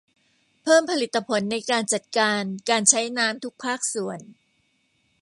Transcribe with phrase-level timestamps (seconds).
[0.63, 4.19] เพิ่มผลิตผลในการจัดการการใช้น้ำทุกภาคส่วน